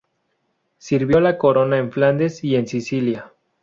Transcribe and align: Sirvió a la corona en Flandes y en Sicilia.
Sirvió 0.79 1.19
a 1.19 1.21
la 1.21 1.37
corona 1.37 1.77
en 1.77 1.91
Flandes 1.91 2.43
y 2.43 2.55
en 2.55 2.65
Sicilia. 2.65 3.31